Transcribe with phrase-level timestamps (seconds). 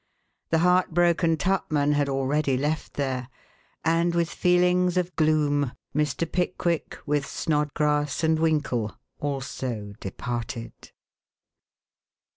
[0.49, 3.27] The heartbroken Tupman had already left there,
[3.85, 6.25] and with feelings of gloom Mr.
[6.25, 10.73] Pickwick, with Snodgrass and Winkle, also departed.